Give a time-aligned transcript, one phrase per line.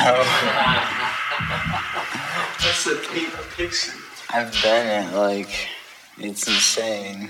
[2.60, 3.92] That's a pink picture.
[4.30, 5.68] I've done it, like,
[6.16, 7.28] it's insane.